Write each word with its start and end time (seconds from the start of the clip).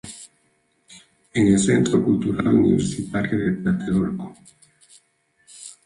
En 1.31 1.45
el 1.45 1.59
Centro 1.59 2.03
Cultural 2.03 2.47
Universitario 2.47 3.55
Tlatelolco. 3.61 4.35